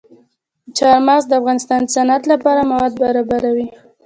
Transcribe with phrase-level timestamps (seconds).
[0.77, 3.67] چار مغز د افغانستان د صنعت لپاره مواد برابروي.